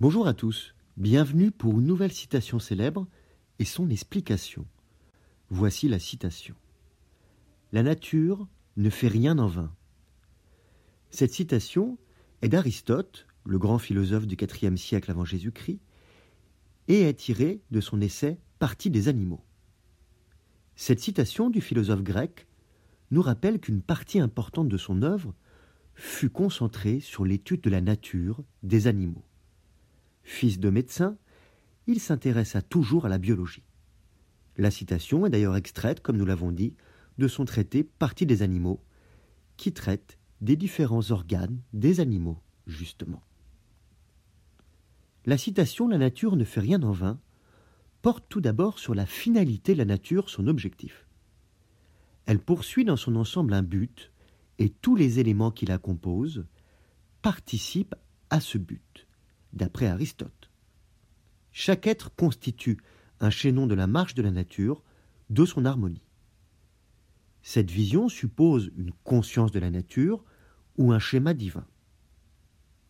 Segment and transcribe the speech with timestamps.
[0.00, 3.08] Bonjour à tous, bienvenue pour une nouvelle citation célèbre
[3.58, 4.64] et son explication.
[5.50, 6.54] Voici la citation.
[7.72, 9.74] La nature ne fait rien en vain.
[11.10, 11.98] Cette citation
[12.42, 15.80] est d'Aristote, le grand philosophe du IVe siècle avant Jésus-Christ,
[16.86, 19.42] et est tirée de son essai Partie des animaux.
[20.76, 22.46] Cette citation du philosophe grec
[23.10, 25.34] nous rappelle qu'une partie importante de son œuvre
[25.96, 29.27] fut concentrée sur l'étude de la nature des animaux.
[30.28, 31.16] Fils de médecin,
[31.86, 33.64] il s'intéressa toujours à la biologie.
[34.58, 36.74] La citation est d'ailleurs extraite, comme nous l'avons dit,
[37.16, 38.84] de son traité Partie des animaux,
[39.56, 43.22] qui traite des différents organes des animaux, justement.
[45.24, 47.18] La citation La nature ne fait rien en vain
[48.02, 51.06] porte tout d'abord sur la finalité de la nature, son objectif.
[52.26, 54.12] Elle poursuit dans son ensemble un but,
[54.58, 56.44] et tous les éléments qui la composent
[57.22, 57.96] participent
[58.28, 58.82] à ce but,
[59.52, 60.50] d'après Aristote.
[61.52, 62.78] Chaque être constitue
[63.20, 64.82] un chaînon de la marche de la nature,
[65.30, 66.04] de son harmonie.
[67.42, 70.24] Cette vision suppose une conscience de la nature
[70.76, 71.66] ou un schéma divin.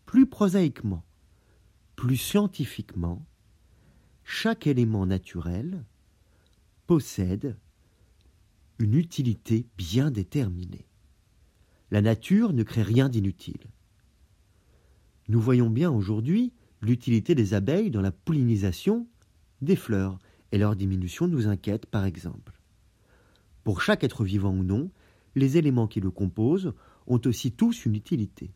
[0.05, 1.05] Plus prosaïquement,
[1.97, 3.25] plus scientifiquement,
[4.25, 5.85] chaque élément naturel
[6.87, 7.57] possède
[8.79, 10.87] une utilité bien déterminée.
[11.91, 13.71] La nature ne crée rien d'inutile.
[15.29, 19.07] Nous voyons bien aujourd'hui l'utilité des abeilles dans la pollinisation
[19.61, 20.19] des fleurs,
[20.53, 22.53] et leur diminution nous inquiète par exemple.
[23.65, 24.91] Pour chaque être vivant ou non,
[25.35, 26.73] les éléments qui le composent
[27.07, 28.53] ont aussi tous une utilité.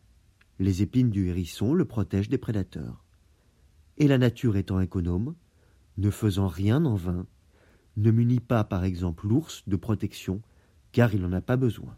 [0.59, 3.03] Les épines du hérisson le protègent des prédateurs.
[3.97, 5.35] Et la nature étant économe,
[5.97, 7.27] ne faisant rien en vain,
[7.97, 10.41] ne munit pas par exemple l'ours de protection,
[10.91, 11.95] car il n'en a pas besoin.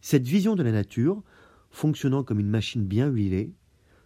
[0.00, 1.22] Cette vision de la nature,
[1.70, 3.52] fonctionnant comme une machine bien huilée,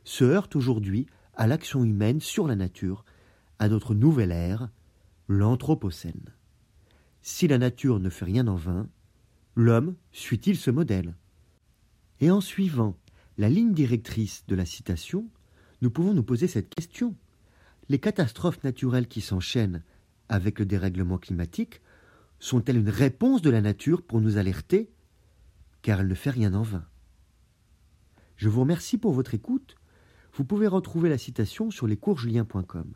[0.04, 3.04] se heurte aujourd'hui à l'action humaine sur la nature,
[3.58, 4.68] à notre nouvelle ère,
[5.28, 6.32] l'Anthropocène.
[7.22, 8.88] Si la nature ne fait rien en vain,
[9.56, 11.14] l'homme suit-il ce modèle?
[12.20, 12.96] Et en suivant
[13.38, 15.28] la ligne directrice de la citation,
[15.82, 17.16] nous pouvons nous poser cette question.
[17.88, 19.82] Les catastrophes naturelles qui s'enchaînent
[20.28, 21.80] avec le dérèglement climatique
[22.38, 24.90] sont-elles une réponse de la nature pour nous alerter?
[25.82, 26.84] Car elle ne fait rien en vain.
[28.36, 29.76] Je vous remercie pour votre écoute.
[30.36, 32.92] Vous pouvez retrouver la citation sur lescoursjulien.com.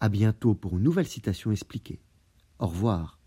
[0.00, 2.00] À bientôt pour une nouvelle citation expliquée.
[2.58, 3.20] Au revoir.